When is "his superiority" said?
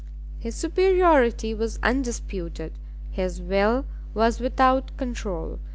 0.39-1.53